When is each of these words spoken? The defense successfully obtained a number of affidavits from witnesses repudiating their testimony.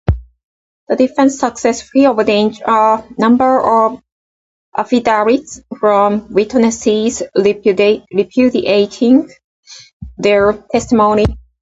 The 0.87 0.95
defense 0.95 1.37
successfully 1.37 2.05
obtained 2.05 2.59
a 2.65 3.03
number 3.19 3.61
of 3.61 4.01
affidavits 4.75 5.61
from 5.79 6.33
witnesses 6.33 7.21
repudiating 7.35 9.29
their 10.17 10.53
testimony. 10.71 11.25